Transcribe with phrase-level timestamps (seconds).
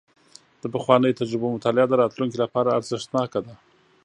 [0.61, 3.53] د پخوانیو تجربو مطالعه د راتلونکي لپاره ارزښتناکه ده.